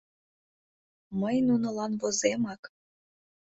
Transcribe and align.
Мый 1.19 1.35
нунылан 1.47 1.91
воземак. 2.01 2.61